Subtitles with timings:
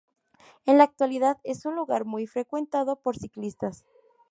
[0.65, 3.85] En la actualidad es un lugar muy frecuentado por ciclistas.